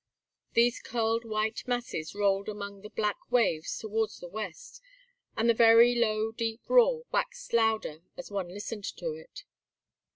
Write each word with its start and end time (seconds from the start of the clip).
These 0.53 0.79
curled 0.79 1.25
white 1.25 1.61
masses 1.67 2.15
rolled 2.15 2.49
among 2.49 2.81
the 2.81 2.89
black 2.89 3.17
waves 3.29 3.77
towards 3.77 4.17
the 4.19 4.27
west, 4.29 4.81
and 5.37 5.47
the 5.47 5.95
low 5.95 6.31
deep 6.31 6.61
roar 6.67 7.03
waxed 7.11 7.53
louder 7.53 8.01
as 8.17 8.31
one 8.31 8.47
listened 8.47 8.85
to 8.97 9.13
it. 9.13 9.43